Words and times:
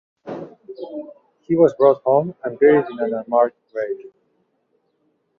He 1.43 1.55
was 1.55 1.75
brought 1.75 2.01
home 2.01 2.33
and 2.43 2.57
buried 2.57 2.87
in 2.89 2.99
an 3.01 3.13
unmarked 3.13 3.71
grave. 3.71 4.11